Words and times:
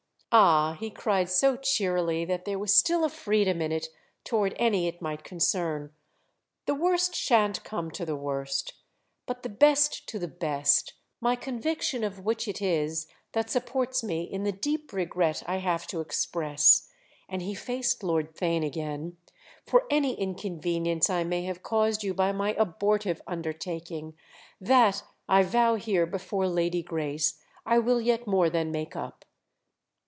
Ah," 0.33 0.77
he 0.79 0.89
cried 0.89 1.29
so 1.29 1.57
cheerily 1.57 2.23
that 2.23 2.45
there 2.45 2.57
was 2.57 2.73
still 2.73 3.03
a 3.03 3.09
freedom 3.09 3.61
in 3.61 3.73
it 3.73 3.89
toward 4.23 4.55
any 4.57 4.87
it 4.87 5.01
might 5.01 5.25
concern, 5.25 5.91
"the 6.65 6.73
worst 6.73 7.13
sha'n't 7.13 7.61
come 7.65 7.91
to 7.91 8.05
the 8.05 8.15
worst, 8.15 8.75
but 9.25 9.43
the 9.43 9.49
best 9.49 10.07
to 10.07 10.17
the 10.17 10.29
best: 10.29 10.93
my 11.19 11.35
conviction 11.35 12.01
of 12.01 12.23
which 12.23 12.47
it 12.47 12.61
is 12.61 13.07
that 13.33 13.49
supports 13.49 14.05
me 14.05 14.23
in 14.23 14.45
the 14.45 14.53
deep 14.53 14.93
regret 14.93 15.43
I 15.47 15.57
have 15.57 15.85
to 15.87 15.99
express"—and 15.99 17.41
he 17.41 17.53
faced 17.53 18.01
Lord 18.01 18.33
Theign 18.33 18.65
again—"for 18.65 19.85
any 19.91 20.13
inconvenience 20.13 21.09
I 21.09 21.25
may 21.25 21.43
have 21.43 21.61
caused 21.61 22.03
you 22.03 22.13
by 22.13 22.31
my 22.31 22.53
abortive 22.57 23.21
undertaking. 23.27 24.15
That, 24.61 25.03
I 25.27 25.43
vow 25.43 25.75
here 25.75 26.05
before 26.05 26.47
Lady 26.47 26.83
Grace, 26.83 27.37
I 27.65 27.79
will 27.79 27.99
yet 27.99 28.25
more 28.27 28.49
than 28.49 28.71
make 28.71 28.95
up!" 28.95 29.25